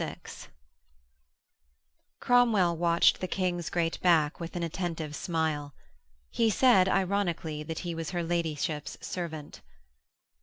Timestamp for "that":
7.61-7.77